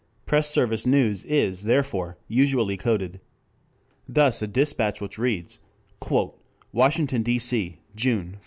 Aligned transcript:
Press 0.25 0.49
service 0.49 0.87
news 0.87 1.23
is, 1.25 1.61
therefore, 1.65 2.17
usually 2.27 2.75
coded. 2.75 3.19
Thus 4.09 4.41
a 4.41 4.47
dispatch 4.47 4.99
which 4.99 5.19
reads, 5.19 5.59
"Washington, 6.73 7.21
D. 7.21 7.37
C. 7.37 7.77
June 7.95 8.37
I. 8.37 8.39